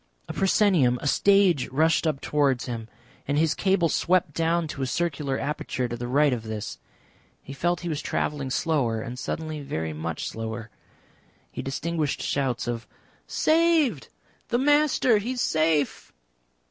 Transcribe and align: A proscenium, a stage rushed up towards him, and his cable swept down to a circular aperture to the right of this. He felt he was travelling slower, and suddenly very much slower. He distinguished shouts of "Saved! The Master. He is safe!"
A 0.27 0.33
proscenium, 0.33 0.97
a 0.99 1.05
stage 1.05 1.67
rushed 1.69 2.07
up 2.07 2.21
towards 2.21 2.65
him, 2.65 2.87
and 3.27 3.37
his 3.37 3.53
cable 3.53 3.87
swept 3.87 4.33
down 4.33 4.67
to 4.69 4.81
a 4.81 4.87
circular 4.87 5.37
aperture 5.37 5.87
to 5.87 5.95
the 5.95 6.07
right 6.07 6.33
of 6.33 6.41
this. 6.41 6.79
He 7.43 7.53
felt 7.53 7.81
he 7.81 7.87
was 7.87 8.01
travelling 8.01 8.49
slower, 8.49 8.99
and 8.99 9.19
suddenly 9.19 9.61
very 9.61 9.93
much 9.93 10.27
slower. 10.27 10.71
He 11.51 11.61
distinguished 11.61 12.19
shouts 12.23 12.67
of 12.67 12.87
"Saved! 13.27 14.07
The 14.47 14.57
Master. 14.57 15.19
He 15.19 15.33
is 15.33 15.41
safe!" 15.41 16.11